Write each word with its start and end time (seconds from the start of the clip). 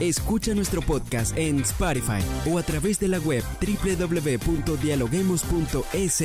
Escucha 0.00 0.54
nuestro 0.54 0.82
podcast 0.82 1.36
en 1.36 1.60
Spotify 1.60 2.22
o 2.50 2.58
a 2.58 2.62
través 2.62 3.00
de 3.00 3.08
la 3.08 3.18
web 3.18 3.42
www.dialoguemos.es. 3.60 6.22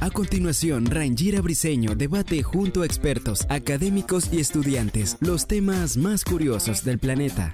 A 0.00 0.10
continuación, 0.10 0.86
Rangira 0.86 1.40
Briseño 1.40 1.96
debate 1.96 2.42
junto 2.42 2.82
a 2.82 2.86
expertos, 2.86 3.46
académicos 3.48 4.32
y 4.32 4.38
estudiantes 4.38 5.16
los 5.20 5.46
temas 5.46 5.96
más 5.96 6.24
curiosos 6.24 6.84
del 6.84 6.98
planeta. 6.98 7.52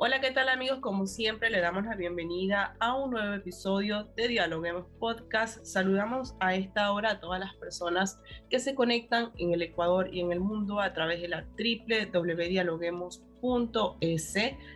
Hola, 0.00 0.20
¿qué 0.20 0.30
tal 0.30 0.48
amigos? 0.48 0.78
Como 0.78 1.08
siempre, 1.08 1.50
le 1.50 1.58
damos 1.58 1.84
la 1.84 1.96
bienvenida 1.96 2.76
a 2.78 2.94
un 2.94 3.10
nuevo 3.10 3.34
episodio 3.34 4.04
de 4.14 4.28
Dialoguemos 4.28 4.86
Podcast. 5.00 5.64
Saludamos 5.64 6.36
a 6.38 6.54
esta 6.54 6.92
hora 6.92 7.10
a 7.10 7.18
todas 7.18 7.40
las 7.40 7.52
personas 7.56 8.20
que 8.48 8.60
se 8.60 8.76
conectan 8.76 9.32
en 9.38 9.52
el 9.52 9.60
Ecuador 9.60 10.08
y 10.14 10.20
en 10.20 10.30
el 10.30 10.38
mundo 10.38 10.78
a 10.78 10.92
través 10.92 11.20
de 11.20 11.26
la 11.26 11.44
www.dialoguemos.es. 12.12 14.34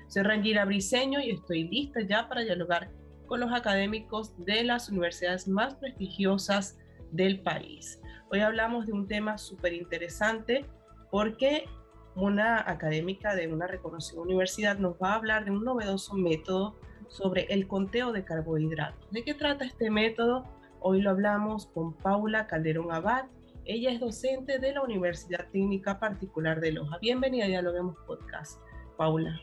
Soy 0.09 0.23
Rangira 0.25 0.65
Briseño 0.65 1.21
y 1.21 1.31
estoy 1.31 1.69
lista 1.69 2.01
ya 2.01 2.29
para 2.29 2.41
dialogar 2.41 2.91
con 3.29 3.39
los 3.39 3.53
académicos 3.53 4.35
de 4.45 4.65
las 4.65 4.89
universidades 4.89 5.47
más 5.47 5.77
prestigiosas 5.77 6.81
del 7.13 7.39
país. 7.43 8.01
Hoy 8.33 8.41
hablamos 8.41 8.87
de 8.87 8.93
un 8.93 9.07
tema 9.07 9.39
súper 9.39 9.73
interesante 9.73 10.65
porque 11.13 11.67
una 12.15 12.71
académica 12.71 13.35
de 13.35 13.49
una 13.49 13.67
reconocida 13.67 14.21
universidad 14.21 14.79
nos 14.79 14.97
va 15.03 15.13
a 15.13 15.17
hablar 15.17 15.45
de 15.45 15.51
un 15.51 15.65
novedoso 15.65 16.15
método 16.15 16.77
sobre 17.09 17.43
el 17.51 17.67
conteo 17.67 18.13
de 18.13 18.25
carbohidratos. 18.25 19.11
¿De 19.11 19.23
qué 19.25 19.35
trata 19.35 19.65
este 19.65 19.91
método? 19.91 20.45
Hoy 20.81 21.01
lo 21.01 21.11
hablamos 21.11 21.67
con 21.67 21.95
Paula 21.95 22.47
Calderón 22.47 22.93
Abad. 22.93 23.27
Ella 23.65 23.93
es 23.93 24.01
docente 24.01 24.59
de 24.59 24.73
la 24.73 24.83
Universidad 24.83 25.47
Técnica 25.53 26.01
Particular 26.01 26.61
de 26.61 26.73
Loja. 26.73 26.99
Bienvenida 27.01 27.45
a 27.45 27.49
Dialoguemos 27.49 27.97
Podcast, 28.07 28.61
Paula. 28.97 29.41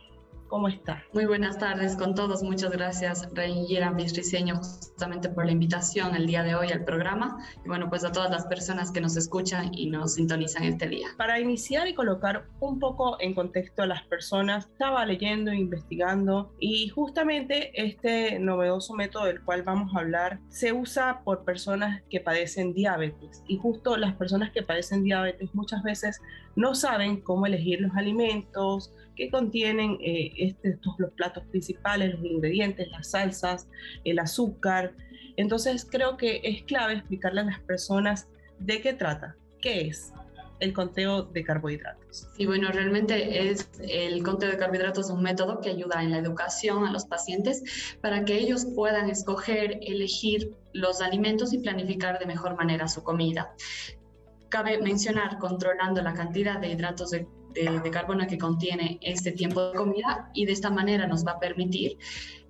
¿Cómo 0.50 0.68
está? 0.68 1.04
Muy 1.14 1.26
buenas 1.26 1.60
tardes 1.60 1.96
con 1.96 2.16
todos. 2.16 2.42
Muchas 2.42 2.72
gracias, 2.72 3.30
Reyera 3.34 3.92
Mistriseño, 3.92 4.56
justamente 4.56 5.30
por 5.30 5.46
la 5.46 5.52
invitación 5.52 6.16
el 6.16 6.26
día 6.26 6.42
de 6.42 6.56
hoy 6.56 6.70
al 6.72 6.84
programa. 6.84 7.38
Y 7.64 7.68
bueno, 7.68 7.88
pues 7.88 8.04
a 8.04 8.12
todas 8.12 8.32
las 8.32 8.48
personas 8.48 8.90
que 8.90 9.00
nos 9.00 9.16
escuchan 9.16 9.70
y 9.72 9.92
nos 9.92 10.16
sintonizan 10.16 10.64
este 10.64 10.90
día. 10.90 11.10
Para 11.18 11.40
iniciar 11.40 11.88
y 11.88 11.94
colocar 11.94 12.48
un 12.62 12.80
poco 12.80 13.22
en 13.22 13.36
contexto 13.36 13.84
a 13.84 13.86
las 13.86 14.02
personas, 14.02 14.66
estaba 14.66 15.06
leyendo, 15.06 15.54
investigando 15.54 16.52
y 16.60 16.90
justamente 16.90 17.72
este 17.80 18.40
novedoso 18.40 18.96
método 18.96 19.26
del 19.26 19.44
cual 19.44 19.62
vamos 19.62 19.96
a 19.96 20.00
hablar 20.00 20.40
se 20.50 20.74
usa 20.74 21.22
por 21.24 21.46
personas 21.46 22.02
que 22.10 22.22
padecen 22.22 22.74
diabetes. 22.74 23.44
Y 23.48 23.58
justo 23.58 23.98
las 23.98 24.16
personas 24.16 24.50
que 24.52 24.64
padecen 24.64 25.04
diabetes 25.04 25.54
muchas 25.54 25.84
veces 25.84 26.20
no 26.56 26.74
saben 26.74 27.22
cómo 27.22 27.46
elegir 27.46 27.82
los 27.82 27.96
alimentos, 27.96 28.92
que 29.20 29.30
contienen 29.30 29.98
eh, 30.00 30.32
este, 30.40 30.70
estos 30.70 30.96
los 30.98 31.12
platos 31.12 31.44
principales, 31.46 32.14
los 32.14 32.26
ingredientes, 32.26 32.90
las 32.92 33.12
salsas, 33.12 33.68
el 34.04 34.20
azúcar. 34.20 34.94
Entonces 35.38 35.88
creo 35.90 36.18
que 36.18 36.42
es 36.44 36.64
clave 36.64 36.94
explicarle 36.94 37.42
a 37.42 37.46
las 37.46 37.60
personas 37.62 38.28
de 38.60 38.82
qué 38.82 38.94
trata, 38.94 39.36
qué 39.62 39.88
es 39.88 40.14
el 40.60 40.74
conteo 40.74 41.24
de 41.24 41.44
carbohidratos. 41.44 42.28
Sí, 42.36 42.46
bueno, 42.46 42.70
realmente 42.72 43.50
es 43.50 43.70
el 43.80 44.22
conteo 44.24 44.50
de 44.50 44.58
carbohidratos 44.58 45.06
es 45.06 45.12
un 45.12 45.22
método 45.22 45.62
que 45.62 45.70
ayuda 45.70 46.04
en 46.04 46.12
la 46.12 46.18
educación 46.18 46.86
a 46.86 46.92
los 46.92 47.06
pacientes 47.06 47.98
para 48.02 48.26
que 48.26 48.38
ellos 48.38 48.66
puedan 48.76 49.10
escoger, 49.10 49.80
elegir 49.82 50.54
los 50.74 51.02
alimentos 51.02 51.54
y 51.54 51.60
planificar 51.60 52.20
de 52.20 52.26
mejor 52.26 52.56
manera 52.56 52.88
su 52.88 53.04
comida. 53.04 53.54
Cabe 54.50 54.82
mencionar 54.82 55.38
controlando 55.38 56.02
la 56.02 56.14
cantidad 56.14 56.60
de 56.60 56.70
hidratos 56.70 57.12
de 57.12 57.28
de, 57.54 57.92
carbono 57.92 58.28
que 58.28 58.38
contiene 58.38 59.00
este 59.02 59.32
tiempo 59.32 59.72
de 59.72 59.78
comida 59.78 60.30
y 60.34 60.46
de 60.46 60.52
esta 60.52 60.70
manera 60.70 61.08
nos 61.08 61.26
va 61.26 61.34
a 61.34 61.40
permitir 61.40 61.98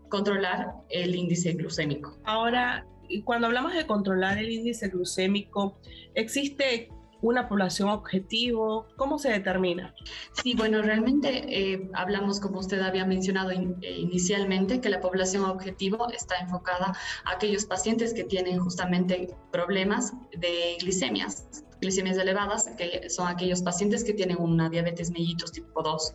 controlar 0.10 0.74
el 0.90 1.16
índice 1.16 1.54
glucémico. 1.54 2.18
Ahora, 2.26 2.86
cuando 3.24 3.48
hablamos 3.48 3.74
de 3.74 3.86
controlar 3.86 4.38
el 4.38 4.50
índice 4.50 4.90
glucémico, 4.90 5.80
¿existe 6.16 6.90
una 7.22 7.48
población 7.48 7.90
objetivo? 7.90 8.88
¿Cómo 8.96 9.20
se 9.20 9.30
determina? 9.30 9.94
Sí, 10.42 10.54
bueno, 10.56 10.82
realmente 10.82 11.74
eh, 11.74 11.90
hablamos, 11.94 12.40
como 12.40 12.60
usted 12.60 12.80
había 12.82 13.06
mencionado 13.06 13.52
eh, 13.52 13.68
inicialmente, 13.82 14.82
que 14.82 14.90
la 14.90 15.02
población 15.02 15.46
objetivo 15.46 16.10
está 16.12 16.38
enfocada 16.38 16.94
a 17.26 17.32
aquellos 17.32 17.66
pacientes 17.66 18.14
que 18.14 18.24
tienen 18.24 18.60
justamente 18.60 19.36
problemas 19.52 20.14
de 20.38 20.78
glicemias, 20.80 21.64
glicemias 21.82 22.18
elevadas, 22.18 22.70
que 22.78 23.10
son 23.10 23.28
aquellos 23.28 23.62
pacientes 23.62 24.04
que 24.04 24.14
tienen 24.14 24.38
una 24.40 24.70
diabetes 24.70 25.12
mellitus 25.12 25.52
tipo 25.52 25.82
2 25.82 26.14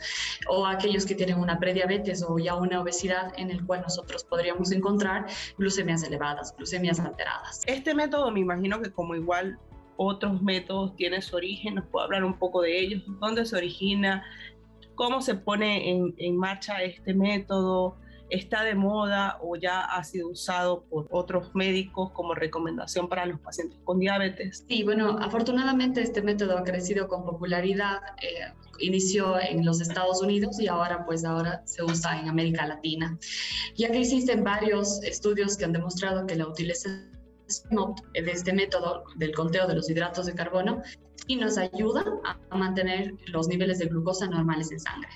o 0.49 0.67
aquellos 0.67 1.07
que 1.07 1.15
tienen 1.15 1.39
una 1.39 1.59
prediabetes 1.59 2.23
o 2.27 2.39
ya 2.39 2.55
una 2.55 2.81
obesidad 2.81 3.33
en 3.37 3.51
el 3.51 3.65
cual 3.65 3.83
nosotros 3.83 4.25
podríamos 4.25 4.73
encontrar 4.73 5.27
glucemias 5.59 6.03
elevadas, 6.03 6.55
glucemias 6.57 7.01
alteradas. 7.01 7.63
Este 7.67 7.95
método 7.95 8.31
me 8.31 8.41
imagino 8.41 8.81
que 8.81 8.93
como 8.93 9.15
igual 9.15 9.59
otros 9.97 10.43
métodos 10.43 10.95
tiene 10.97 11.23
su 11.23 11.37
origen, 11.37 11.77
nos 11.77 11.87
puede 11.87 12.05
hablar 12.05 12.25
un 12.25 12.39
poco 12.39 12.63
de 12.63 12.79
ellos, 12.79 13.03
dónde 13.21 13.45
se 13.45 13.57
origina, 13.57 14.25
cómo 14.95 15.21
se 15.21 15.35
pone 15.35 15.91
en, 15.91 16.15
en 16.19 16.37
marcha 16.37 16.83
este 16.83 17.15
método, 17.15 17.97
está 18.31 18.65
de 18.65 18.75
moda 18.75 19.39
o 19.43 19.57
ya 19.57 19.83
ha 19.83 20.03
sido 20.05 20.29
usado 20.29 20.85
por 20.85 21.07
otros 21.11 21.55
médicos 21.55 22.11
como 22.13 22.35
recomendación 22.35 23.09
para 23.09 23.27
los 23.27 23.41
pacientes 23.41 23.79
con 23.85 23.99
diabetes? 23.99 24.65
Sí, 24.69 24.83
bueno, 24.83 25.19
afortunadamente 25.21 26.03
este 26.03 26.23
método 26.23 26.59
ha 26.59 26.65
crecido 26.65 27.09
con 27.09 27.25
popularidad. 27.25 28.01
Eh, 28.23 28.53
inició 28.81 29.41
en 29.41 29.65
los 29.65 29.81
Estados 29.81 30.21
Unidos 30.23 30.59
y 30.61 30.67
ahora 30.67 31.05
pues 31.07 31.25
ahora 31.25 31.63
se 31.65 31.83
usa 31.85 32.19
en 32.19 32.29
América 32.29 32.67
Latina. 32.67 33.17
Ya 33.77 33.91
que 33.91 34.01
existen 34.01 34.43
varios 34.43 35.03
estudios 35.05 35.57
que 35.57 35.65
han 35.65 35.73
demostrado 35.73 36.27
que 36.27 36.35
la 36.35 36.49
utilización 36.49 37.14
de 37.71 38.31
este 38.31 38.53
método 38.53 39.05
del 39.17 39.35
conteo 39.35 39.67
de 39.67 39.75
los 39.75 39.89
hidratos 39.89 40.27
de 40.27 40.35
carbono 40.35 40.83
y 41.27 41.37
nos 41.37 41.57
ayuda 41.59 42.05
a 42.51 42.57
mantener 42.57 43.15
los 43.27 43.49
niveles 43.49 43.79
de 43.79 43.87
glucosa 43.87 44.27
normales 44.27 44.71
en 44.73 44.81
sangre. 44.81 45.11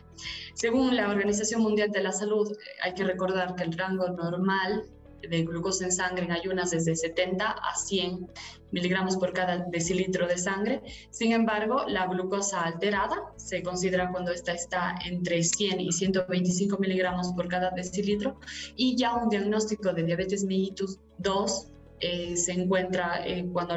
Según 0.54 0.96
la 0.96 1.08
Organización 1.08 1.62
Mundial 1.62 1.90
de 1.90 2.02
la 2.02 2.12
Salud, 2.12 2.56
hay 2.82 2.94
que 2.94 3.04
recordar 3.04 3.54
que 3.54 3.64
el 3.64 3.76
rango 3.76 4.08
normal 4.08 4.84
de 5.22 5.42
glucosa 5.42 5.84
en 5.84 5.92
sangre 5.92 6.24
en 6.24 6.32
ayunas 6.32 6.72
es 6.72 6.84
de 6.84 6.94
70 6.94 7.44
a 7.44 7.74
100 7.74 8.28
miligramos 8.70 9.16
por 9.16 9.32
cada 9.32 9.58
decilitro 9.70 10.26
de 10.26 10.38
sangre. 10.38 10.82
Sin 11.10 11.32
embargo, 11.32 11.84
la 11.86 12.06
glucosa 12.06 12.62
alterada 12.62 13.16
se 13.36 13.62
considera 13.62 14.10
cuando 14.10 14.32
esta 14.32 14.52
está 14.52 14.94
entre 15.04 15.42
100 15.42 15.80
y 15.80 15.92
125 15.92 16.78
miligramos 16.78 17.32
por 17.32 17.48
cada 17.48 17.70
decilitro 17.70 18.38
y 18.76 18.96
ya 18.96 19.14
un 19.14 19.28
diagnóstico 19.28 19.92
de 19.92 20.04
diabetes 20.04 20.44
mellitus 20.44 20.98
2 21.18 21.68
eh, 22.00 22.36
se 22.36 22.52
encuentra 22.52 23.26
eh, 23.26 23.48
cuando 23.52 23.76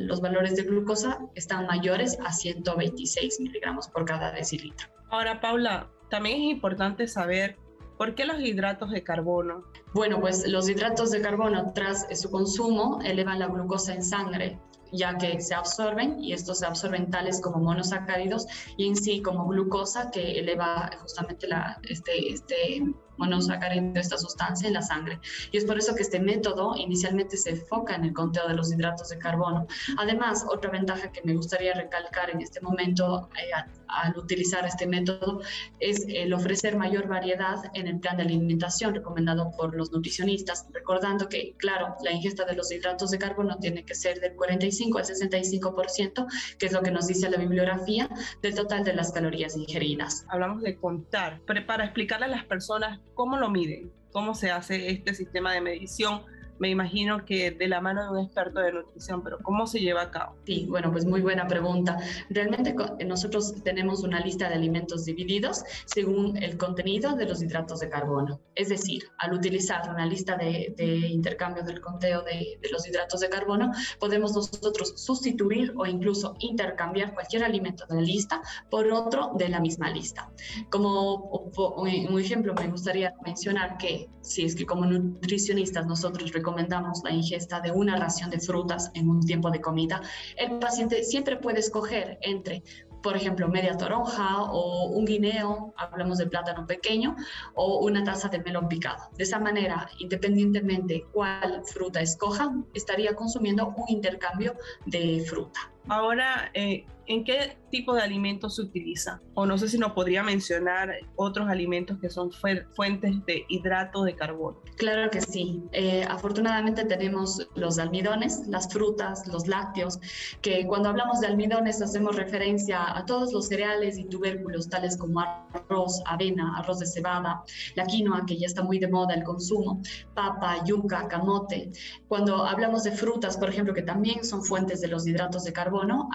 los 0.00 0.20
valores 0.20 0.56
de 0.56 0.64
glucosa 0.64 1.18
están 1.34 1.66
mayores 1.66 2.18
a 2.24 2.32
126 2.32 3.40
miligramos 3.40 3.88
por 3.88 4.04
cada 4.04 4.32
decilitro. 4.32 4.88
Ahora, 5.10 5.40
Paula, 5.40 5.90
también 6.08 6.36
es 6.36 6.50
importante 6.50 7.06
saber 7.06 7.56
por 7.98 8.14
qué 8.14 8.24
los 8.24 8.40
hidratos 8.40 8.90
de 8.90 9.02
carbono. 9.02 9.64
Bueno, 9.92 10.20
pues 10.20 10.46
los 10.48 10.68
hidratos 10.68 11.10
de 11.10 11.20
carbono 11.20 11.72
tras 11.74 12.06
su 12.18 12.30
consumo 12.30 13.00
elevan 13.04 13.38
la 13.38 13.46
glucosa 13.46 13.94
en 13.94 14.02
sangre 14.02 14.58
ya 14.92 15.16
que 15.18 15.40
se 15.40 15.54
absorben 15.54 16.22
y 16.22 16.32
estos 16.32 16.60
se 16.60 16.66
absorben 16.66 17.10
tales 17.10 17.40
como 17.40 17.58
monosacáridos 17.58 18.46
y 18.76 18.88
en 18.88 18.96
sí 18.96 19.22
como 19.22 19.46
glucosa 19.46 20.10
que 20.10 20.38
eleva 20.38 20.90
justamente 21.00 21.46
la, 21.46 21.80
este, 21.88 22.32
este 22.32 22.82
monosacárido, 23.20 23.92
esta 23.94 24.18
sustancia 24.18 24.66
en 24.66 24.74
la 24.74 24.82
sangre. 24.82 25.20
Y 25.52 25.58
es 25.58 25.64
por 25.64 25.78
eso 25.78 25.94
que 25.94 26.02
este 26.02 26.18
método 26.18 26.74
inicialmente 26.76 27.36
se 27.36 27.50
enfoca 27.50 27.94
en 27.94 28.04
el 28.04 28.12
conteo 28.12 28.48
de 28.48 28.54
los 28.54 28.72
hidratos 28.72 29.10
de 29.10 29.18
carbono. 29.18 29.66
Además, 29.98 30.44
otra 30.48 30.70
ventaja 30.70 31.12
que 31.12 31.20
me 31.22 31.34
gustaría 31.34 31.74
recalcar 31.74 32.30
en 32.30 32.40
este 32.40 32.60
momento 32.60 33.28
eh, 33.36 33.50
al 33.88 34.16
utilizar 34.16 34.64
este 34.66 34.86
método 34.86 35.40
es 35.78 36.06
el 36.08 36.32
ofrecer 36.32 36.76
mayor 36.76 37.08
variedad 37.08 37.58
en 37.74 37.88
el 37.88 37.98
plan 37.98 38.16
de 38.16 38.22
alimentación 38.22 38.94
recomendado 38.94 39.50
por 39.56 39.74
los 39.74 39.92
nutricionistas, 39.92 40.66
recordando 40.72 41.28
que, 41.28 41.54
claro, 41.58 41.96
la 42.02 42.12
ingesta 42.12 42.44
de 42.44 42.54
los 42.54 42.70
hidratos 42.72 43.10
de 43.10 43.18
carbono 43.18 43.58
tiene 43.58 43.84
que 43.84 43.94
ser 43.94 44.20
del 44.20 44.34
45 44.34 44.98
al 44.98 45.04
65%, 45.04 46.26
que 46.58 46.66
es 46.66 46.72
lo 46.72 46.82
que 46.82 46.90
nos 46.90 47.06
dice 47.06 47.28
la 47.28 47.38
bibliografía, 47.38 48.08
del 48.42 48.54
total 48.54 48.84
de 48.84 48.94
las 48.94 49.12
calorías 49.12 49.56
ingeridas. 49.56 50.24
Hablamos 50.28 50.62
de 50.62 50.76
contar, 50.76 51.40
pero 51.46 51.66
para 51.66 51.84
explicarle 51.84 52.26
a 52.26 52.28
las 52.28 52.44
personas 52.44 53.00
cómo 53.14 53.36
lo 53.36 53.50
miden. 53.50 53.92
cómo 54.12 54.34
se 54.34 54.50
hace 54.50 54.90
este 54.90 55.14
sistema 55.14 55.52
de 55.52 55.60
medición 55.60 56.22
me 56.60 56.68
imagino 56.68 57.24
que 57.24 57.50
de 57.50 57.68
la 57.68 57.80
mano 57.80 58.04
de 58.04 58.10
un 58.10 58.24
experto 58.26 58.60
de 58.60 58.72
nutrición, 58.72 59.22
pero 59.24 59.38
¿cómo 59.38 59.66
se 59.66 59.80
lleva 59.80 60.02
a 60.02 60.10
cabo? 60.10 60.36
Sí, 60.44 60.66
bueno, 60.68 60.92
pues 60.92 61.06
muy 61.06 61.22
buena 61.22 61.48
pregunta. 61.48 61.96
Realmente 62.28 62.76
nosotros 63.06 63.54
tenemos 63.64 64.02
una 64.02 64.20
lista 64.20 64.48
de 64.48 64.56
alimentos 64.56 65.06
divididos 65.06 65.64
según 65.86 66.36
el 66.36 66.58
contenido 66.58 67.16
de 67.16 67.24
los 67.24 67.42
hidratos 67.42 67.80
de 67.80 67.88
carbono. 67.88 68.40
Es 68.54 68.68
decir, 68.68 69.04
al 69.18 69.32
utilizar 69.32 69.88
una 69.88 70.04
lista 70.04 70.36
de, 70.36 70.74
intercambio 71.10 71.62
del 71.62 71.80
conteo 71.80 72.22
de, 72.22 72.58
de, 72.60 72.68
los 72.70 72.86
hidratos 72.86 73.20
de 73.20 73.30
carbono, 73.30 73.72
podemos 73.98 74.34
nosotros 74.34 74.92
sustituir 74.96 75.72
o 75.78 75.86
incluso 75.86 76.36
intercambiar 76.40 77.14
cualquier 77.14 77.42
alimento 77.42 77.86
de 77.86 77.94
la 77.94 78.00
lista 78.02 78.42
por 78.70 78.86
otro 78.92 79.32
de 79.34 79.48
la 79.48 79.60
misma 79.60 79.88
lista. 79.90 80.30
Como 80.68 81.14
un 81.16 82.20
ejemplo, 82.20 82.52
me 82.52 82.68
gustaría 82.68 83.14
mencionar 83.24 83.78
que 83.78 84.10
si 84.20 84.44
es 84.44 84.54
que 84.54 84.66
como 84.66 84.84
nutricionistas 84.84 85.86
nosotros 85.86 86.32
recomendamos 86.32 86.49
recomendamos 86.50 87.02
la 87.04 87.12
ingesta 87.12 87.60
de 87.60 87.70
una 87.70 87.96
ración 87.96 88.30
de 88.30 88.40
frutas 88.40 88.90
en 88.94 89.08
un 89.08 89.20
tiempo 89.20 89.50
de 89.50 89.60
comida, 89.60 90.00
el 90.36 90.58
paciente 90.58 91.04
siempre 91.04 91.36
puede 91.36 91.60
escoger 91.60 92.18
entre 92.22 92.62
por 93.02 93.16
ejemplo, 93.16 93.48
media 93.48 93.78
toronja 93.78 94.42
o 94.42 94.88
un 94.90 95.06
guineo, 95.06 95.72
hablamos 95.78 96.18
de 96.18 96.26
plátano 96.26 96.66
pequeño, 96.66 97.16
o 97.54 97.78
una 97.78 98.04
taza 98.04 98.28
de 98.28 98.40
melón 98.40 98.68
picado. 98.68 99.08
De 99.16 99.24
esa 99.24 99.38
manera, 99.38 99.88
independientemente 100.00 101.06
cuál 101.10 101.62
fruta 101.64 102.02
escoja, 102.02 102.52
estaría 102.74 103.14
consumiendo 103.14 103.68
un 103.68 103.88
intercambio 103.88 104.54
de 104.84 105.24
fruta. 105.26 105.72
Ahora, 105.88 106.50
eh, 106.54 106.84
¿en 107.06 107.24
qué 107.24 107.56
tipo 107.70 107.94
de 107.94 108.02
alimentos 108.02 108.56
se 108.56 108.62
utiliza? 108.62 109.20
O 109.34 109.46
no 109.46 109.58
sé 109.58 109.68
si 109.68 109.78
nos 109.78 109.92
podría 109.92 110.22
mencionar 110.22 110.92
otros 111.16 111.48
alimentos 111.48 111.98
que 111.98 112.08
son 112.08 112.30
fuentes 112.30 113.26
de 113.26 113.44
hidrato 113.48 114.04
de 114.04 114.14
carbono. 114.14 114.58
Claro 114.76 115.10
que 115.10 115.20
sí. 115.20 115.62
Eh, 115.72 116.04
afortunadamente 116.08 116.84
tenemos 116.84 117.48
los 117.54 117.78
almidones, 117.78 118.46
las 118.46 118.72
frutas, 118.72 119.26
los 119.26 119.48
lácteos, 119.48 119.98
que 120.40 120.66
cuando 120.66 120.88
hablamos 120.88 121.20
de 121.20 121.26
almidones 121.26 121.82
hacemos 121.82 122.16
referencia 122.16 122.96
a 122.96 123.04
todos 123.06 123.32
los 123.32 123.48
cereales 123.48 123.98
y 123.98 124.04
tubérculos, 124.04 124.68
tales 124.68 124.96
como 124.96 125.20
arroz, 125.20 126.02
avena, 126.06 126.58
arroz 126.58 126.78
de 126.78 126.86
cebada, 126.86 127.42
la 127.74 127.84
quinoa, 127.86 128.24
que 128.26 128.38
ya 128.38 128.46
está 128.46 128.62
muy 128.62 128.78
de 128.78 128.88
moda 128.88 129.14
el 129.14 129.24
consumo, 129.24 129.82
papa, 130.14 130.62
yuca, 130.64 131.08
camote. 131.08 131.70
Cuando 132.08 132.44
hablamos 132.44 132.84
de 132.84 132.92
frutas, 132.92 133.36
por 133.36 133.48
ejemplo, 133.48 133.74
que 133.74 133.82
también 133.82 134.24
son 134.24 134.42
fuentes 134.42 134.80
de 134.80 134.88
los 134.88 135.06
hidratos 135.06 135.44
de 135.44 135.52
carbono, 135.52 135.69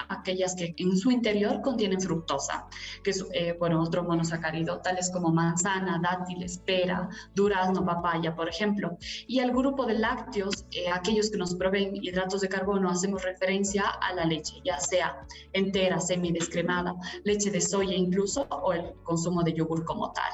aquellas 0.08 0.54
que 0.54 0.74
en 0.76 0.96
su 0.96 1.10
interior 1.10 1.60
contienen 1.62 2.00
fructosa, 2.00 2.66
que 3.02 3.10
es 3.10 3.24
eh, 3.32 3.56
bueno, 3.58 3.82
otro 3.82 4.04
monosacárido, 4.04 4.80
tales 4.80 5.10
como 5.10 5.30
manzana, 5.30 6.00
dátiles, 6.02 6.58
pera, 6.58 7.08
durazno, 7.34 7.84
papaya, 7.84 8.34
por 8.34 8.48
ejemplo. 8.48 8.96
Y 9.26 9.40
al 9.40 9.52
grupo 9.52 9.86
de 9.86 9.98
lácteos, 9.98 10.66
eh, 10.72 10.90
aquellos 10.90 11.30
que 11.30 11.38
nos 11.38 11.54
proveen 11.54 11.96
hidratos 11.96 12.40
de 12.40 12.48
carbono, 12.48 12.90
hacemos 12.90 13.22
referencia 13.22 13.84
a 13.86 14.14
la 14.14 14.24
leche, 14.24 14.56
ya 14.64 14.78
sea 14.78 15.26
entera, 15.52 16.00
semidescremada, 16.00 16.94
leche 17.24 17.50
de 17.50 17.60
soya 17.60 17.94
incluso, 17.94 18.46
o 18.50 18.72
el 18.72 18.92
consumo 19.02 19.42
de 19.42 19.52
yogur 19.52 19.84
como 19.84 20.12
tal. 20.12 20.32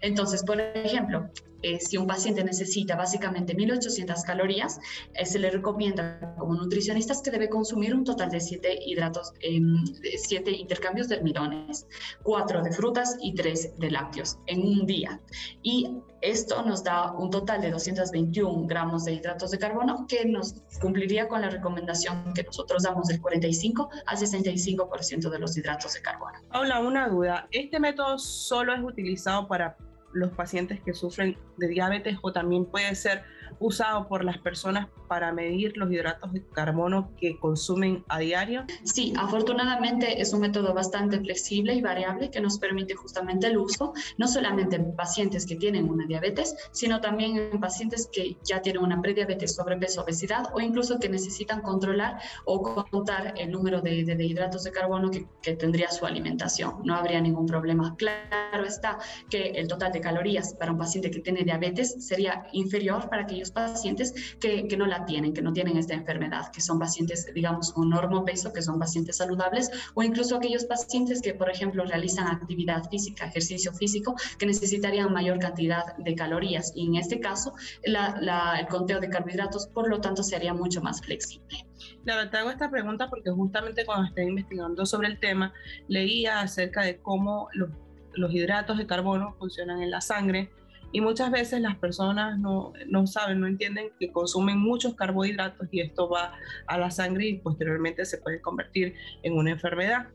Entonces, 0.00 0.42
por 0.42 0.60
ejemplo, 0.60 1.30
eh, 1.62 1.80
si 1.80 1.96
un 1.96 2.06
paciente 2.06 2.44
necesita 2.44 2.96
básicamente 2.96 3.54
1800 3.54 4.22
calorías, 4.22 4.80
eh, 5.14 5.26
se 5.26 5.38
le 5.38 5.50
recomienda 5.50 6.34
como 6.38 6.54
nutricionistas 6.54 7.22
que 7.22 7.30
debe 7.30 7.48
consumir 7.48 7.94
un 7.94 8.04
total 8.04 8.30
de 8.30 8.40
7 8.40 8.78
hidratos, 8.86 9.32
7 9.40 10.50
intercambios 10.52 11.08
de 11.08 11.16
almidones, 11.16 11.86
4 12.22 12.62
de 12.62 12.72
frutas 12.72 13.16
y 13.20 13.34
3 13.34 13.78
de 13.78 13.90
lácteos 13.90 14.38
en 14.46 14.62
un 14.62 14.86
día. 14.86 15.20
Y 15.62 15.90
esto 16.20 16.62
nos 16.62 16.82
da 16.82 17.12
un 17.12 17.30
total 17.30 17.60
de 17.60 17.70
221 17.70 18.66
gramos 18.66 19.04
de 19.04 19.14
hidratos 19.14 19.50
de 19.50 19.58
carbono 19.58 20.06
que 20.08 20.24
nos 20.24 20.62
cumpliría 20.80 21.28
con 21.28 21.40
la 21.40 21.50
recomendación 21.50 22.32
que 22.34 22.42
nosotros 22.42 22.82
damos 22.82 23.08
del 23.08 23.20
45 23.20 23.88
al 24.06 24.16
65% 24.16 25.30
de 25.30 25.38
los 25.38 25.56
hidratos 25.56 25.94
de 25.94 26.02
carbono. 26.02 26.38
Hola, 26.52 26.80
una 26.80 27.08
duda. 27.08 27.48
¿Este 27.50 27.78
método 27.78 28.18
solo 28.18 28.74
es 28.74 28.82
utilizado 28.82 29.46
para 29.46 29.76
los 30.12 30.32
pacientes 30.32 30.80
que 30.80 30.94
sufren 30.94 31.36
de 31.56 31.68
diabetes 31.68 32.18
o 32.22 32.32
también 32.32 32.64
puede 32.64 32.94
ser 32.94 33.22
usado 33.58 34.08
por 34.08 34.24
las 34.24 34.38
personas 34.38 34.88
para 35.08 35.32
medir 35.32 35.76
los 35.76 35.90
hidratos 35.90 36.32
de 36.32 36.44
carbono 36.46 37.10
que 37.16 37.38
consumen 37.38 38.04
a 38.08 38.18
diario? 38.18 38.64
Sí, 38.84 39.12
afortunadamente 39.16 40.20
es 40.20 40.32
un 40.32 40.40
método 40.40 40.74
bastante 40.74 41.18
flexible 41.20 41.74
y 41.74 41.80
variable 41.80 42.30
que 42.30 42.40
nos 42.40 42.58
permite 42.58 42.94
justamente 42.94 43.46
el 43.46 43.58
uso, 43.58 43.92
no 44.18 44.28
solamente 44.28 44.76
en 44.76 44.94
pacientes 44.94 45.46
que 45.46 45.56
tienen 45.56 45.88
una 45.88 46.06
diabetes, 46.06 46.54
sino 46.72 47.00
también 47.00 47.36
en 47.36 47.60
pacientes 47.60 48.08
que 48.12 48.36
ya 48.44 48.60
tienen 48.60 48.82
una 48.82 49.00
prediabetes, 49.00 49.54
sobrepeso, 49.54 50.02
obesidad 50.02 50.44
o 50.52 50.60
incluso 50.60 50.98
que 50.98 51.08
necesitan 51.08 51.62
controlar 51.62 52.20
o 52.44 52.62
contar 52.90 53.34
el 53.36 53.50
número 53.50 53.80
de, 53.80 54.04
de, 54.04 54.24
hidratos 54.24 54.64
de 54.64 54.72
carbono 54.72 55.10
que, 55.10 55.26
que 55.42 55.54
tendría 55.54 55.90
su 55.90 56.06
alimentación. 56.06 56.82
No 56.84 56.94
habría 56.94 57.20
ningún 57.20 57.46
problema. 57.46 57.94
Claro 57.96 58.64
está 58.66 58.98
que 59.30 59.50
el 59.50 59.68
total 59.68 59.92
de 59.92 60.00
calorías 60.00 60.54
para 60.54 60.72
un 60.72 60.78
paciente 60.78 61.10
que 61.10 61.20
tiene 61.20 61.44
diabetes 61.44 61.96
sería 62.06 62.46
inferior 62.52 63.08
para 63.08 63.26
aquellos 63.38 63.50
pacientes 63.52 64.36
que, 64.40 64.66
que, 64.66 64.76
no 64.76 64.86
la 64.86 65.04
tienen, 65.04 65.32
que 65.32 65.42
no 65.42 65.52
tienen 65.52 65.76
esta 65.76 65.94
enfermedad, 65.94 66.50
que 66.52 66.60
son 66.60 66.78
pacientes, 66.78 67.32
digamos, 67.34 67.72
con 67.72 67.88
peso, 68.24 68.52
que 68.52 68.62
son 68.62 68.78
pacientes 68.78 69.16
saludables, 69.16 69.70
o 69.94 70.02
incluso 70.02 70.36
aquellos 70.36 70.64
pacientes 70.64 71.22
que, 71.22 71.34
por 71.34 71.50
ejemplo, 71.50 71.84
realizan 71.84 72.26
actividad 72.26 72.88
física, 72.90 73.26
ejercicio 73.26 73.72
físico, 73.72 74.16
que 74.38 74.46
necesitarían 74.46 75.12
mayor 75.12 75.38
cantidad 75.38 75.96
de 75.96 76.14
calorías. 76.14 76.72
Y 76.74 76.86
en 76.86 76.96
este 76.96 77.20
caso, 77.20 77.54
la, 77.84 78.56
el 78.58 78.66
conteo 78.66 78.98
de 79.00 79.08
carbohidratos, 79.08 79.68
por 79.68 79.88
lo 79.88 80.00
tanto, 80.00 80.22
sería 80.22 80.52
mucho 80.52 80.80
más 80.80 81.00
flexible. 81.00 81.66
Claro, 82.04 82.28
te 82.30 82.36
hago 82.38 82.50
esta 82.50 82.70
pregunta 82.70 83.08
porque 83.08 83.30
justamente 83.30 83.84
cuando 83.84 84.08
estoy 84.08 84.24
investigando 84.24 84.84
sobre 84.84 85.08
el 85.08 85.20
tema, 85.20 85.52
leía 85.86 86.40
acerca 86.40 86.82
de 86.82 86.98
cómo 86.98 87.48
los, 87.52 87.70
los 88.14 88.32
hidratos 88.32 88.78
de 88.78 88.86
carbono 88.86 89.34
funcionan 89.38 89.82
en 89.82 89.90
la 89.90 90.00
sangre 90.00 90.50
y 90.92 91.00
muchas 91.00 91.30
veces 91.30 91.60
las 91.60 91.76
personas 91.76 92.38
no, 92.38 92.72
no, 92.86 93.06
saben, 93.06 93.40
no 93.40 93.46
entienden 93.46 93.90
que 93.98 94.10
consumen 94.10 94.58
muchos 94.58 94.94
carbohidratos 94.94 95.68
y 95.70 95.80
esto 95.80 96.08
va 96.08 96.32
a 96.66 96.78
la 96.78 96.90
sangre 96.90 97.26
y 97.26 97.38
posteriormente 97.38 98.04
se 98.06 98.18
puede 98.18 98.40
convertir 98.40 98.94
en 99.22 99.34
una 99.34 99.50
enfermedad. 99.50 100.08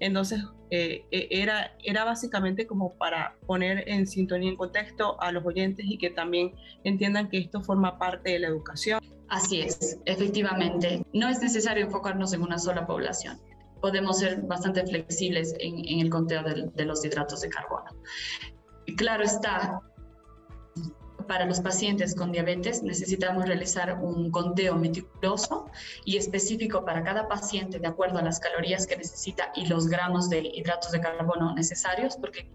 Entonces, 0.00 0.42
eh, 0.70 1.04
e, 1.10 1.28
era, 1.30 1.76
era 1.84 2.04
básicamente 2.04 2.66
como 2.66 2.94
para 2.94 3.36
poner 3.46 3.88
en 3.88 4.06
sintonía, 4.06 4.50
en 4.50 4.56
contexto 4.56 5.20
a 5.22 5.30
los 5.30 5.44
oyentes 5.44 5.86
y 5.88 5.96
que 5.96 6.10
también 6.10 6.54
entiendan 6.84 7.28
que 7.28 7.38
esto 7.38 7.62
forma 7.62 7.98
parte 7.98 8.30
de 8.30 8.40
la 8.40 8.48
educación. 8.48 9.00
Así 9.28 9.60
es, 9.60 9.98
efectivamente. 10.06 11.04
No 11.12 11.28
es 11.28 11.40
necesario 11.40 11.84
enfocarnos 11.84 12.32
en 12.32 12.42
una 12.42 12.58
sola 12.58 12.86
población. 12.86 13.40
Podemos 13.80 14.18
ser 14.18 14.42
bastante 14.42 14.84
flexibles 14.84 15.54
en, 15.60 15.86
en 15.86 16.00
el 16.00 16.10
conteo 16.10 16.42
de, 16.42 16.68
de 16.74 16.84
los 16.84 17.04
hidratos 17.04 17.40
de 17.42 17.48
carbono. 17.48 17.90
Claro 18.96 19.24
está, 19.24 19.80
para 21.26 21.44
los 21.44 21.60
pacientes 21.60 22.14
con 22.14 22.32
diabetes 22.32 22.82
necesitamos 22.82 23.46
realizar 23.46 23.98
un 24.00 24.30
conteo 24.30 24.76
meticuloso 24.76 25.66
y 26.04 26.16
específico 26.16 26.84
para 26.84 27.02
cada 27.02 27.28
paciente 27.28 27.78
de 27.78 27.86
acuerdo 27.88 28.18
a 28.18 28.22
las 28.22 28.38
calorías 28.38 28.86
que 28.86 28.96
necesita 28.96 29.50
y 29.54 29.66
los 29.66 29.88
gramos 29.88 30.28
de 30.30 30.40
hidratos 30.54 30.92
de 30.92 31.00
carbono 31.00 31.54
necesarios, 31.54 32.16
porque 32.16 32.48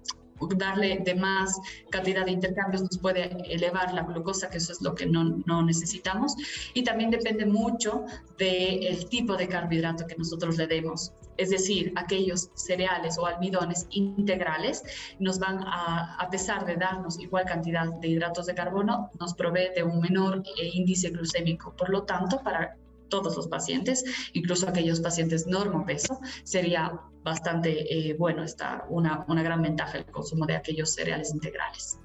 darle 0.55 1.01
de 1.03 1.15
más 1.15 1.59
cantidad 1.89 2.25
de 2.25 2.31
intercambios 2.31 2.81
nos 2.81 2.97
puede 2.97 3.29
elevar 3.53 3.93
la 3.93 4.03
glucosa, 4.03 4.49
que 4.49 4.57
eso 4.57 4.71
es 4.71 4.81
lo 4.81 4.95
que 4.95 5.05
no, 5.05 5.41
no 5.45 5.63
necesitamos. 5.63 6.35
Y 6.73 6.83
también 6.83 7.11
depende 7.11 7.45
mucho 7.45 8.05
del 8.37 9.07
tipo 9.09 9.35
de 9.35 9.47
carbohidrato 9.47 10.07
que 10.07 10.15
nosotros 10.15 10.57
le 10.57 10.67
demos. 10.67 11.13
Es 11.37 11.49
decir, 11.49 11.93
aquellos 11.95 12.49
cereales 12.53 13.17
o 13.17 13.25
almidones 13.25 13.87
integrales 13.89 14.83
nos 15.19 15.39
van 15.39 15.63
a, 15.65 16.15
a 16.17 16.29
pesar 16.29 16.65
de 16.65 16.75
darnos 16.75 17.19
igual 17.19 17.45
cantidad 17.45 17.87
de 17.99 18.09
hidratos 18.09 18.45
de 18.45 18.53
carbono, 18.53 19.09
nos 19.19 19.33
provee 19.33 19.69
de 19.75 19.83
un 19.83 20.01
menor 20.01 20.43
índice 20.61 21.09
glucémico. 21.09 21.73
Por 21.75 21.89
lo 21.89 22.03
tanto, 22.03 22.41
para 22.43 22.77
todos 23.11 23.35
los 23.35 23.47
pacientes, 23.47 24.03
incluso 24.33 24.67
aquellos 24.67 24.99
pacientes 24.99 25.45
normopeso, 25.45 26.19
sería 26.43 26.99
bastante 27.23 28.09
eh, 28.09 28.15
bueno, 28.15 28.43
está 28.43 28.85
una, 28.89 29.23
una 29.27 29.43
gran 29.43 29.61
ventaja 29.61 29.99
el 29.99 30.05
consumo 30.05 30.47
de 30.47 30.55
aquellos 30.55 30.95
cereales 30.95 31.31
integrales. 31.31 31.99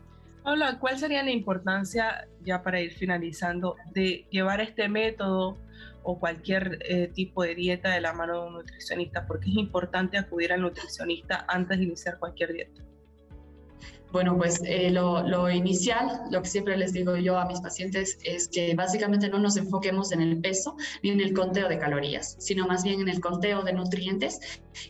Hola, 0.44 0.78
¿cuál 0.78 0.98
sería 0.98 1.24
la 1.24 1.30
importancia, 1.30 2.28
ya 2.44 2.62
para 2.62 2.80
ir 2.80 2.92
finalizando, 2.92 3.76
de 3.92 4.26
llevar 4.30 4.60
este 4.60 4.88
método 4.88 5.58
o 6.04 6.20
cualquier 6.20 6.78
eh, 6.82 7.08
tipo 7.12 7.42
de 7.42 7.56
dieta 7.56 7.90
de 7.90 8.00
la 8.00 8.12
mano 8.12 8.42
de 8.42 8.46
un 8.46 8.52
nutricionista? 8.54 9.26
Porque 9.26 9.50
es 9.50 9.56
importante 9.56 10.18
acudir 10.18 10.52
al 10.52 10.60
nutricionista 10.60 11.46
antes 11.48 11.78
de 11.78 11.84
iniciar 11.84 12.18
cualquier 12.20 12.52
dieta. 12.52 12.85
Bueno, 14.12 14.36
pues 14.36 14.62
eh, 14.64 14.90
lo, 14.90 15.50
inicial, 15.50 16.22
lo 16.30 16.40
que 16.42 16.48
siempre 16.48 16.76
les 16.76 16.92
digo 16.92 17.16
yo 17.16 17.38
a 17.38 17.46
mis 17.46 17.60
pacientes 17.60 18.18
es 18.22 18.48
que 18.48 18.74
básicamente 18.74 19.28
no 19.28 19.38
nos 19.38 19.56
enfoquemos 19.56 20.12
en 20.12 20.22
el 20.22 20.40
peso 20.40 20.76
ni 21.02 21.10
en 21.10 21.20
el 21.20 21.34
conteo 21.34 21.68
de 21.68 21.78
calorías, 21.78 22.36
sino 22.38 22.66
más 22.66 22.84
bien 22.84 23.00
en 23.00 23.08
el 23.08 23.20
conteo 23.20 23.62
de 23.62 23.72
nutrientes 23.72 24.40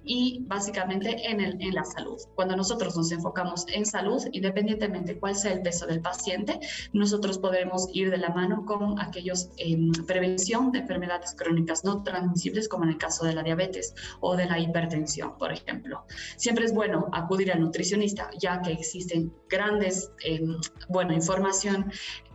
y 0.04 0.44
básicamente 0.46 1.30
en, 1.30 1.40
el, 1.40 1.60
en 1.60 1.74
la 1.74 1.84
salud. 1.84 2.20
Cuando 2.34 2.56
nosotros 2.56 2.96
nos 2.96 3.10
enfocamos 3.10 3.64
en 3.68 3.86
salud, 3.86 4.22
independientemente 4.32 5.18
cuál 5.18 5.34
sea 5.34 5.52
el 5.52 5.62
peso 5.62 5.86
del 5.86 6.00
paciente, 6.00 6.60
nosotros 6.92 7.38
podremos 7.38 7.88
ir 7.92 8.10
de 8.10 8.18
la 8.18 8.30
mano 8.30 8.64
con 8.66 9.00
aquellos 9.00 9.50
en 9.56 9.92
prevención 10.06 10.72
de 10.72 10.80
enfermedades 10.80 11.34
crónicas 11.34 11.84
no 11.84 12.02
transmisibles, 12.02 12.68
como 12.68 12.84
en 12.84 12.90
el 12.90 12.98
caso 12.98 13.24
de 13.24 13.34
la 13.34 13.42
diabetes 13.42 13.94
o 14.20 14.36
de 14.36 14.46
la 14.46 14.58
hipertensión, 14.58 15.38
por 15.38 15.52
ejemplo. 15.52 16.04
Siempre 16.36 16.64
es 16.64 16.74
bueno 16.74 17.08
acudir 17.12 17.52
al 17.52 17.60
nutricionista, 17.60 18.30
ya 18.38 18.60
que 18.60 18.72
existe 18.72 19.05
existen 19.06 19.32
grandes, 19.48 20.10
eh, 20.24 20.40
bueno, 20.88 21.12
información 21.12 21.90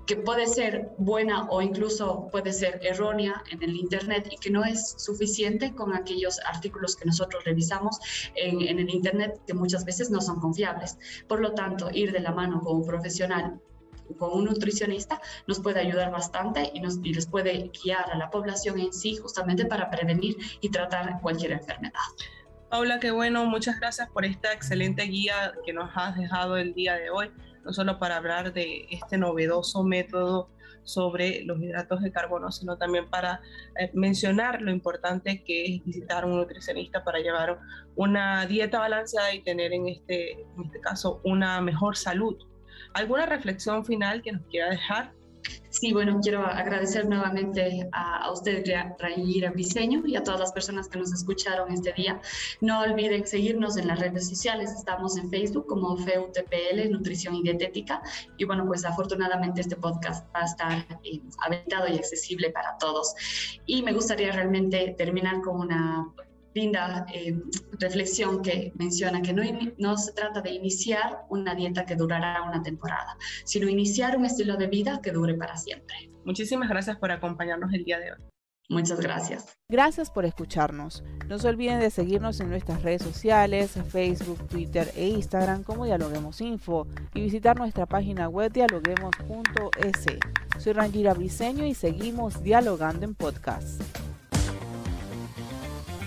que 0.07 0.15
puede 0.15 0.47
ser 0.47 0.89
buena 0.97 1.47
o 1.49 1.61
incluso 1.61 2.27
puede 2.31 2.51
ser 2.51 2.79
errónea 2.83 3.43
en 3.51 3.61
el 3.61 3.75
Internet 3.75 4.27
y 4.31 4.37
que 4.37 4.49
no 4.49 4.63
es 4.65 4.95
suficiente 4.97 5.73
con 5.73 5.93
aquellos 5.93 6.39
artículos 6.45 6.95
que 6.95 7.05
nosotros 7.05 7.43
revisamos 7.45 7.99
en, 8.35 8.61
en, 8.61 8.79
el 8.79 8.89
Internet 8.89 9.39
que 9.45 9.53
muchas 9.53 9.85
veces 9.85 10.09
no 10.09 10.19
son 10.19 10.39
confiables. 10.39 10.97
Por 11.27 11.39
lo 11.39 11.53
tanto, 11.53 11.89
ir 11.93 12.11
de 12.11 12.19
la 12.19 12.31
mano 12.31 12.61
con 12.61 12.77
un 12.77 12.85
profesional, 12.85 13.61
con 14.17 14.33
un 14.33 14.45
nutricionista, 14.45 15.21
nos 15.47 15.59
puede 15.59 15.79
ayudar 15.79 16.11
bastante 16.11 16.71
y, 16.73 16.81
nos, 16.81 16.97
y 17.03 17.13
les 17.13 17.27
puede 17.27 17.71
guiar 17.83 18.11
a 18.11 18.17
la 18.17 18.29
población 18.29 18.79
en 18.79 18.91
sí 18.91 19.15
justamente 19.15 19.65
para 19.65 19.89
prevenir 19.89 20.35
y 20.61 20.69
tratar 20.69 21.21
cualquier 21.21 21.51
enfermedad. 21.51 21.99
Paula, 22.71 23.01
qué 23.01 23.11
bueno, 23.11 23.45
muchas 23.47 23.77
gracias 23.81 24.09
por 24.11 24.23
esta 24.23 24.53
excelente 24.53 25.03
guía 25.03 25.51
que 25.65 25.73
nos 25.73 25.91
has 25.93 26.15
dejado 26.15 26.55
el 26.55 26.73
día 26.73 26.95
de 26.95 27.09
hoy, 27.09 27.29
no 27.65 27.73
solo 27.73 27.99
para 27.99 28.15
hablar 28.15 28.53
de 28.53 28.87
este 28.89 29.17
novedoso 29.17 29.83
método 29.83 30.49
sobre 30.83 31.43
los 31.43 31.61
hidratos 31.61 32.01
de 32.01 32.13
carbono, 32.13 32.49
sino 32.49 32.77
también 32.77 33.09
para 33.09 33.41
eh, 33.77 33.91
mencionar 33.93 34.61
lo 34.61 34.71
importante 34.71 35.43
que 35.43 35.65
es 35.65 35.83
visitar 35.83 36.23
un 36.23 36.37
nutricionista 36.37 37.03
para 37.03 37.19
llevar 37.19 37.59
una 37.97 38.45
dieta 38.45 38.79
balanceada 38.79 39.33
y 39.33 39.43
tener 39.43 39.73
en 39.73 39.89
este, 39.89 40.39
en 40.39 40.63
este 40.63 40.79
caso 40.79 41.19
una 41.25 41.59
mejor 41.59 41.97
salud. 41.97 42.37
¿Alguna 42.93 43.25
reflexión 43.25 43.83
final 43.83 44.21
que 44.21 44.31
nos 44.31 44.43
quiera 44.43 44.69
dejar? 44.69 45.11
Sí, 45.69 45.93
bueno, 45.93 46.19
quiero 46.21 46.45
agradecer 46.45 47.07
nuevamente 47.07 47.87
a, 47.93 48.25
a 48.25 48.31
usted, 48.31 48.63
Rayira 48.99 49.51
Briseño, 49.51 50.03
y 50.05 50.15
a 50.15 50.23
todas 50.23 50.39
las 50.39 50.51
personas 50.51 50.89
que 50.89 50.99
nos 50.99 51.13
escucharon 51.13 51.71
este 51.71 51.93
día. 51.93 52.19
No 52.59 52.81
olviden 52.81 53.25
seguirnos 53.25 53.77
en 53.77 53.87
las 53.87 53.99
redes 53.99 54.27
sociales. 54.27 54.71
Estamos 54.71 55.17
en 55.17 55.29
Facebook 55.29 55.67
como 55.67 55.95
FEUTPL, 55.97 56.91
Nutrición 56.91 57.35
y 57.35 57.43
Dietética. 57.43 58.01
Y 58.37 58.45
bueno, 58.45 58.65
pues 58.65 58.83
afortunadamente 58.83 59.61
este 59.61 59.77
podcast 59.77 60.27
va 60.35 60.41
a 60.41 60.45
estar 60.45 60.99
eh, 61.03 61.21
y 61.89 61.97
accesible 61.97 62.49
para 62.51 62.77
todos. 62.77 63.15
Y 63.65 63.81
me 63.81 63.93
gustaría 63.93 64.31
realmente 64.31 64.93
terminar 64.97 65.41
con 65.41 65.59
una 65.59 66.13
linda 66.53 67.05
eh, 67.13 67.37
reflexión 67.79 68.41
que 68.41 68.73
menciona 68.75 69.21
que 69.21 69.33
no, 69.33 69.43
no 69.77 69.97
se 69.97 70.13
trata 70.13 70.41
de 70.41 70.51
iniciar 70.51 71.25
una 71.29 71.55
dieta 71.55 71.85
que 71.85 71.95
durará 71.95 72.43
una 72.43 72.61
temporada, 72.61 73.17
sino 73.45 73.69
iniciar 73.69 74.17
un 74.17 74.25
estilo 74.25 74.57
de 74.57 74.67
vida 74.67 74.99
que 75.01 75.11
dure 75.11 75.35
para 75.35 75.57
siempre. 75.57 76.09
Muchísimas 76.25 76.69
gracias 76.69 76.97
por 76.97 77.11
acompañarnos 77.11 77.73
el 77.73 77.83
día 77.83 77.99
de 77.99 78.11
hoy. 78.13 78.19
Muchas 78.71 79.01
gracias. 79.01 79.57
Gracias 79.67 80.09
por 80.09 80.23
escucharnos. 80.23 81.03
No 81.27 81.39
se 81.39 81.49
olviden 81.49 81.81
de 81.81 81.89
seguirnos 81.89 82.39
en 82.39 82.49
nuestras 82.49 82.81
redes 82.83 83.01
sociales, 83.01 83.71
Facebook, 83.89 84.47
Twitter 84.47 84.89
e 84.95 85.09
Instagram 85.09 85.63
como 85.63 85.83
Dialoguemos 85.83 86.39
Info 86.39 86.87
y 87.13 87.19
visitar 87.19 87.57
nuestra 87.57 87.85
página 87.85 88.29
web 88.29 88.49
dialoguemos.es. 88.53 90.05
Soy 90.57 90.71
Rangira 90.71 91.13
Briseño 91.13 91.65
y 91.65 91.73
seguimos 91.73 92.43
dialogando 92.43 93.03
en 93.03 93.13
podcast. 93.13 93.81